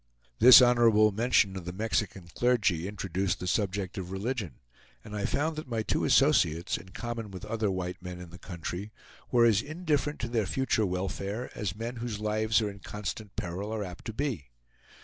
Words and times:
This 0.39 0.63
honorable 0.63 1.11
mention 1.11 1.55
of 1.55 1.65
the 1.65 1.71
Mexican 1.71 2.27
clergy 2.33 2.87
introduced 2.87 3.39
the 3.39 3.45
subject 3.45 3.99
of 3.99 4.09
religion, 4.09 4.55
and 5.03 5.15
I 5.15 5.25
found 5.25 5.55
that 5.57 5.67
my 5.67 5.83
two 5.83 6.05
associates, 6.05 6.75
in 6.75 6.89
common 6.89 7.29
with 7.29 7.45
other 7.45 7.69
white 7.69 8.01
men 8.01 8.19
in 8.19 8.31
the 8.31 8.39
country, 8.39 8.91
were 9.29 9.45
as 9.45 9.61
indifferent 9.61 10.19
to 10.21 10.27
their 10.27 10.47
future 10.47 10.87
welfare 10.87 11.51
as 11.53 11.75
men 11.75 11.97
whose 11.97 12.19
lives 12.19 12.63
are 12.63 12.71
in 12.71 12.79
constant 12.79 13.35
peril 13.35 13.71
are 13.71 13.83
apt 13.83 14.05
to 14.05 14.13
be. 14.13 14.49